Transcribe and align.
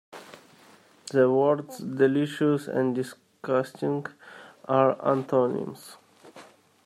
The 1.11 1.29
words 1.29 1.77
delicious 1.77 2.67
and 2.67 2.95
disgusting 2.95 4.07
are 4.67 4.97
antonyms. 5.07 5.97